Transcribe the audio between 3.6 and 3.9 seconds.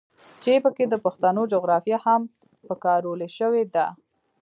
ده.